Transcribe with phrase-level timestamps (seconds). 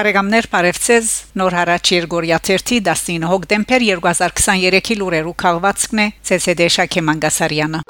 [0.00, 6.06] Բարեկամներ Բարևցեզ Նոր հարաճ Երգորիա 30 19 հոկտեմբեր 2023-ի լուրերու քաղվածքն է
[6.36, 7.80] ՑՍԴ Շաքե Մանգասարյանը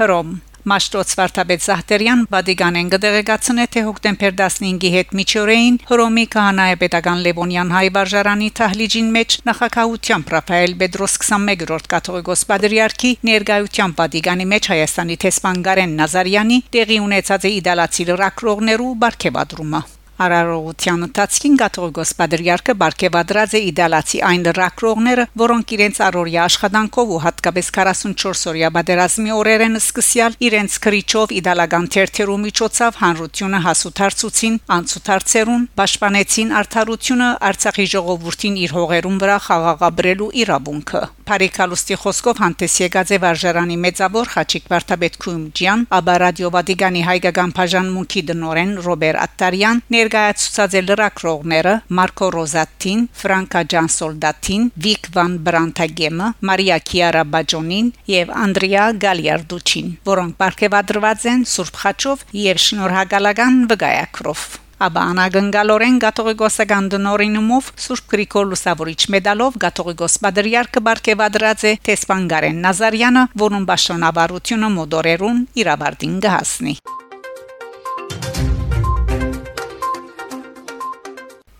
[0.00, 0.34] Հռոմ
[0.64, 8.48] Մաշտոց Վարդապետ Զահտերյան Վադիգանեն գդեգացնե թե հոկտեմբեր 15-ի հետ միջօրեին Հռոմի քահանայապետական Լևոնյան հայ վարժարանի
[8.60, 16.58] թահլիջին մեջ նախակահությամբ Ռաֆայել Պետրոս 21-րդ կաթողիկոս պատրիարքի ներկայությամբ Վադիգանի մեջ Հայաստանի տեսփան Գարեն Նազարյանի
[16.78, 19.82] տեղի ունեցած է իդալացի լրակրողներու բարգեւադրումը
[20.14, 28.44] Արարողության ընթացքին Գաթողգոս Պադրիարքը Բարքեվադրաձե իդալացի այն լրակրողները, որոնք իրենց առօրյա աշխատանքով ու հատկապես 44
[28.54, 37.86] օրյա բادرազմի օրերեն սկսյալ իրենց քրիչով իդալական թերթերու միջոցով հանրությունը հասութարցուցին, անցութարցերուն, պաշտպանեցին արդարությունը Արցախի
[37.94, 45.14] ժողովրդին իր հողերուն վրա խաղաղաբրելու իրավունքը։ Փարիկալուստի խոսքով հանդես եկած է վարժարանի մեծավոր Խաչիկ Վարդապետ
[45.24, 53.60] Քումջյան, ապա ռադիո Վատիկանի հայկական բաժանմունքի դնորեն Ռոբեր Ատտարյան ներկայացուցած է լրակրողները Մարկո Ռոզատին, Ֆրանկա
[53.72, 62.26] Ջանսոլդատին, Վիկ վան Բրանտագեմը, Մարիա Կիարա Բաջոնին եւ Անդրեա Գալիարդուչին, որոնք ապարգևադրված են Սուրբ Խաչով
[62.44, 64.44] եւ շնորհակալական վգայակրով
[64.84, 73.70] Աբա անագնգալորեն գաթողիկոսական դնորինումով Սուրբ Գրիգոր Լուսավորիչ մեդալով գաթողիկոս Պատրիարքը բարգեւադրած է Տեսպանգարեն Նազարյանը, որուն
[73.70, 76.76] ճշոնավարությունը մոդորերուն իրավարտին գահսնի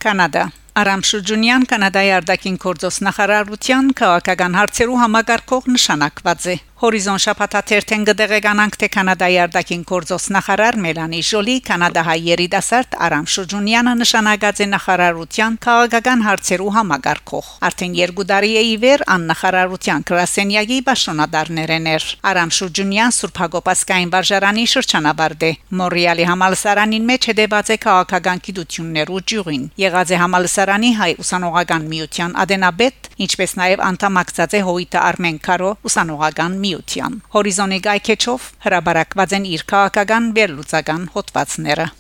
[0.04, 8.74] Կանադա Արամ Շուջունյան կանադայի արտաքին գործոս նախարարության քաղաքական հարցերու համագարկող նշանակված է Հորիզոն շփաթաթերթեն գդեգանանք
[8.80, 16.24] թե կանադայի արտաքին գործոս նախարար Մելանի Ժոլի կանադահայ երիտասարդ Արամ Շուջունյանը նշանակած է նախարարության քաղաքական
[16.26, 23.40] հարցերու համագարկող արդեն երկու տարի է իվեր ան նախարարության գրասենյակի պաշտոնադարներն էր Արամ Շուջունյան Սուրբ
[23.44, 30.92] Հակոբասկային վարժարանի շրջանավարտ է Մոնրեալի համալսարանին մեջ հետևած է քաղաքական գիտություններու ջուրին եղած է համալսարանի
[31.00, 38.46] հայ ուսանողական միության ադենաբեդ ինչպես նաև անդամակցած է հոյիտը Արմեն Կարո ուսանողական միության հորիզոնի գայքեչով
[38.68, 41.92] հրաբարակված են իր քաղաքական վերլուծական հոդվածները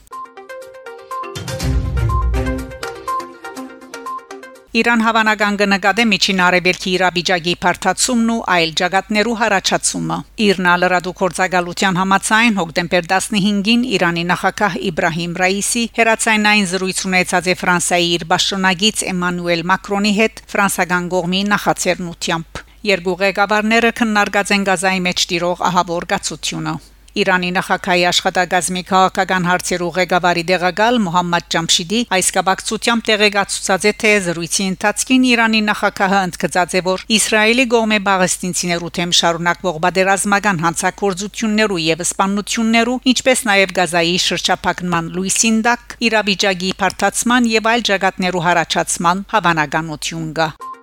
[4.74, 10.16] Իրան հավանական կնկատե միջին արևելքի իրավիճակի բարթացումն ու այլ ճակատներու հարաճացումը։
[10.48, 18.12] Իրնա լրադու կորցակալության համացայն հոկտեմբեր 15-ին Իրանի նախագահ Իբրահիմ Ռայիսի հերացայնային զրույց ունեցած է Ֆրանսիայի
[18.18, 25.62] իր պաշտոնագից Էմանուել Մակրոնի հետ ֆրանսական կողմի նախաձեռնությամբ երկու ղեկավարները քննարկած են գազայի մեջ տիրող
[25.70, 26.74] ահավոր գացությունը։
[27.14, 34.66] Իրանի նախագահի աշխատակազմի քաղաքական հարցերու ղեկավարի դեղակալ Մոհամմադ Ջամշիդի այս կապակցությամբ տեղեկացուցած է թե զրույցի
[34.72, 43.00] ընթացքին Իրանի նախագահը ընդգծած է որ Իսրայելի գողմե բաղեստինցիներու թեմ շարունակվող բادرազմական հանցակործություններու եւ սպանություններու
[43.14, 50.73] ինչպես նաեւ Գազայի շրջափակման լույսին դակ իրավիճակի բարձրացման եւ այլ ճակատներու հարաճացման հավանականություն կա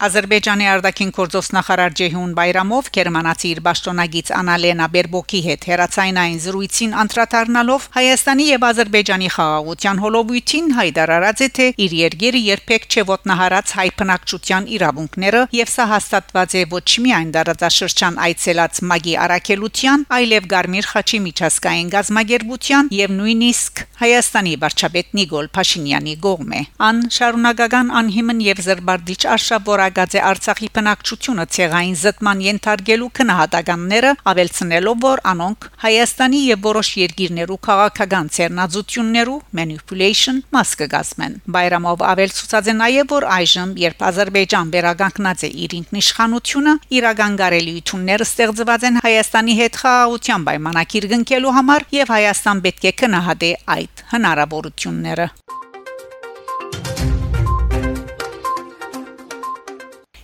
[0.00, 7.88] Ադրբեջանի արտաքին գործոս նախարար Ջեհուն Բայրամով Գերմանացի իր պաշտոնագից Անալենա Բերբոկի հետ հերացայինային զրույցին անդրադառնալով
[7.96, 14.70] Հայաստանի եւ Ադրբեջանի խաղաղության հոլովույթին հայտարարած է թե իր երկիրը երբեք չէ ոտնահարած հայ բնակչության
[14.80, 21.92] իրավունքները եւ սա հաստատված է ոչ միայն դարաձաշրջան այցելած Մագի Արաքելության, այլև Գարմիր Խաչի միջազգային
[21.92, 30.14] գազագերբության եւ նույնիսկ Հայաստանի վարչապետ Նիկոլ Փաշինյանի կողմէ։ Ան շարունակական անհիմն եւ զրբարդիչ արշավոր նշանակած
[30.14, 38.30] է Արցախի բնակչությունը ցեղային զտման ենթարկելու քնահատականները ավելցնելով որ անոնք Հայաստանի եւ որոշ երկիրներու քաղաքական
[38.36, 45.76] ցերնազություններու manipulation մաս կգազմեն Բայրամով ավելցուցած է նաեւ որ այժմ երբ Ադրբեջան վերագանքնած է իր
[45.80, 52.94] ինքնիշխանությունը իրական գարելիությունները ստեղծված են Հայաստանի հետ խաղաղության պայմանագիր կնքելու համար եւ Հայաստան պետք է
[53.02, 55.30] քնահատի այդ հնարավորությունները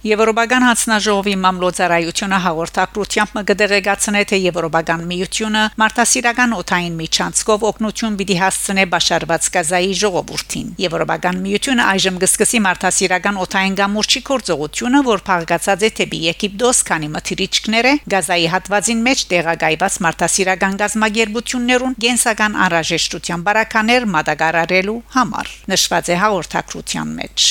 [0.07, 9.49] Եվրոպական հանձնաժողովի մամլոյցարայությունը հաղորդակցությամբ մգդեգացնե թե Եվրոպական միությունը մարտահրավերական օթային միջանցքով օգնություն պիտի հասցնե Բաշարված
[9.57, 16.83] Գազայի ժողովրդին։ Եվրոպական միությունը այժմ կսկսի մարտահրավերական օթային գամուրջի կորձողությունը, որ փաղկացած է թեպի Եգիպտոս,
[16.87, 26.21] քանի մթիրիչքները Գազայի հատվածին մեջ տեղակայված մարտահրավերական գազագերբություններուն գենսական անհրաժեշտության բարականեր մատակարարելու համար։ Նշված է
[26.23, 27.51] հաղորդակցության մեջ։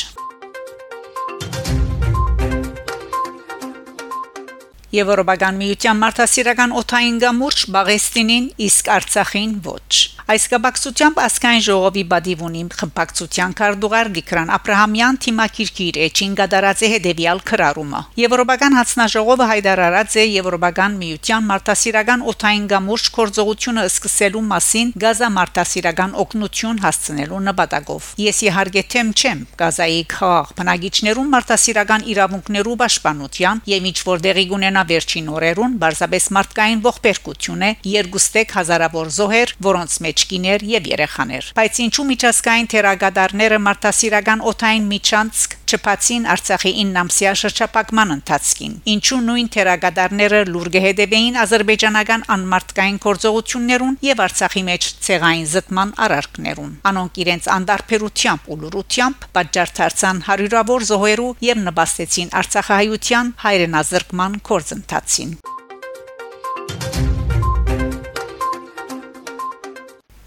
[4.95, 9.93] Եվրոպական միության մարդասիրական օթային գամուրջ Բաղեստինին, իսկ Արցախին ոչ։
[10.25, 16.79] Այս կապակցությամբ ասկայն ժողովի բադիվունի խմբակցության կարդուղար Դիկրան Աբ รา համյան թիմակիրքի իր էջին գդարած
[16.85, 24.93] է հետևյալ քրարումը։ Եվրոպական հանձնաժողովը հայտարարած է Եվրոպական միության մարդասիրական օթային գամուրջ կորձողությունը սկսելու մասին
[25.05, 33.63] Գազա մարդասիրական օգնություն հասցնելու նպատակով։ Ես իհարկե թեմ չեմ Գազայի խաղ բնագիչներուն մարդասիրական իրավունքներու պաշտպանության
[33.75, 39.97] եւ ինչ որ դեղի ունենա վերջին օրերուն բարձաբես մարդկային ողբերգություն է երկուստեք հազարավոր զոհեր, որոնց
[40.05, 48.13] մեջ կիներ եւ երեխաներ։ Բայց ինչու միջազգային թերագադարները մարդասիրական օթային միջանցք չփացին Արցախի 9-ամսյա շրջապակման
[48.15, 56.75] ընթացքին։ Ինչու նույն թերագադարները լուրջ հետևեին ազերբայջանական անմարտկային գործողություններուն եւ Արցախի մեջ ցեղային զտման արարքներուն։
[56.91, 65.35] Անոնք իրենց անդարբերությամբ ու լուրությամբ պատճառ դարձան հարյուրավոր զոհերու եւ նպաստեցին Արցախահայության հայրենազրկման կորձընթացին։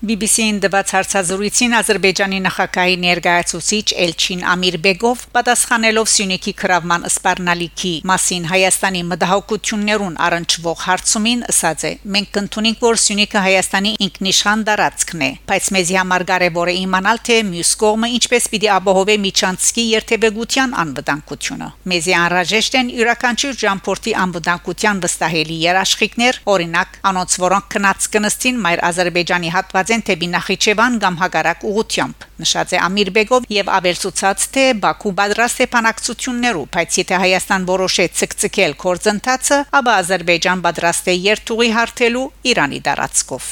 [0.08, 10.16] BBC-ին դված հարցազրույցին Ադրբեջանի նախագահի ներկայացուցիչ Էլչին Ամիրբեգով պատասխանելով Սյունիքի քրավման սպառնալիքի մասին Հայաստանի մտահոգություններուն
[10.28, 11.92] առնչվող հարցումին ասաց է.
[12.14, 17.36] «Մենք կընդունենք, որ Սյունիքը Հայաստանի ինքնիշխան դարածքն է, բայց մեզի համար կարևոր է իմանալ, թե
[17.52, 25.58] մյուս կողմը ինչպես պիտի ապահովի միջանցքի երթևեկության անվտանգությունը։ Մեզի անհրաժեշտ են յուրաքանչյուր ջամփորտի անվտանգության վստահելի
[25.68, 32.26] երաշխիքներ, օրինակ, անոնց որոնք քնած կնստին մայր Ադրբեջանի հատվածեն են թեպի Նախիջևան կամ հագարակ ուղությամբ
[32.42, 38.76] նշած է Ամիրբեգով եւ ավելցուցած թե Բաքու պատրաստ է փանակցություններով բայց եթե Հայաստան որոշե ցկցկել
[38.84, 43.48] կորձընթացը ապա Ադրբեջան պատրաստ է երթուղի հարթելու Իրանի դարածքով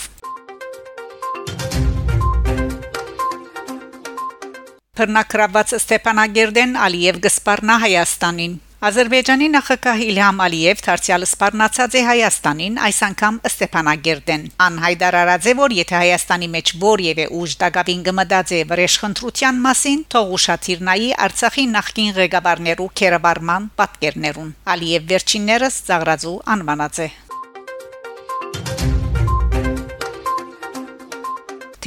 [4.96, 8.54] Փռնակրաված Ստեփանագերդեն Ալիև գսպառնա Հայաստանին
[8.84, 15.76] Ադրբեջանի նախագահ Իլհամ Ալիև դարձյալ սպառնացած է Հայաստանին այս անգամ Ստեփանագերդեն անհայդար արած է որ
[15.78, 22.92] եթե Հայաստանի մեջ որևէ ուժ դակավին գմդած է վրեժխնդրության մասին թող ուշադիրնայի Արցախի նախկին ղեկավարներու
[23.00, 27.14] քերաբարման պատկերներուն Ալիև վերջիններս ծաղրածու անվանած է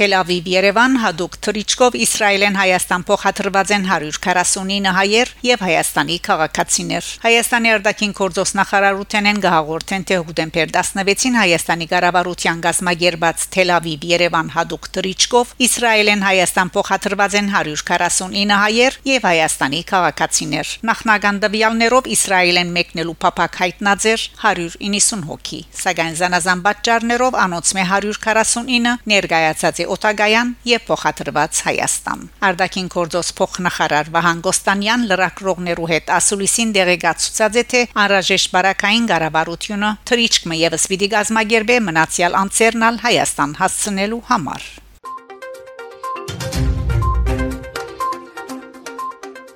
[0.00, 7.72] Թել Ավիվ Երևան հadoop Թրիչկով Իսրայելեն Հայաստան փոխադրված են 149 հայեր եւ Հայաստանի քաղաքացիներ Հայաստանի
[7.74, 15.52] արտաքին գործոս նախարարութենեն գահաղորդեն թե հոկտեմբեր 16-ին Հայաստանի կառավարության գազմագերբած Թել Ավիվ Երևան հadoop Թրիչկով
[15.68, 24.26] Իսրայելեն Հայաստան փոխադրված են 149 հայեր եւ Հայաստանի քաղաքացիներ նախնական դվյալներով Իսրայելեն մեկնելու փապակ հայտնաձեր
[24.48, 32.20] 190 հոգի սակայն զանազան պատճառներով անոնց մե 149 ներկայացած է Օտագայան եւ փոխադրված Հայաստան։
[32.50, 40.60] Արտաքին գործոս փոխնախարար Վահան Գոստանյան լրակրողներու հետ ասուլիսին դեղեկացուցած է թե անհրաժեշտ բարակային ղարավարությունը թրիչկը
[40.60, 44.70] եւս պիտի գազմագերբե մնացյալ անցերնալ Հայաստան հասցնելու համար։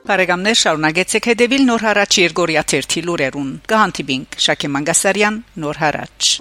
[0.04, 6.34] Բարեկամներ շարունակեցեք հետևել Նոր հարաճ Երգորիա 1 լուրերուն։ Կհանդիպինք Շակե Մանգասարյան Նոր հարաճ